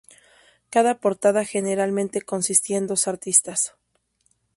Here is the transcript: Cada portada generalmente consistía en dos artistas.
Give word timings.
Cada 0.71 0.97
portada 0.99 1.45
generalmente 1.45 2.23
consistía 2.23 2.79
en 2.79 2.87
dos 2.87 3.07
artistas. 3.07 3.75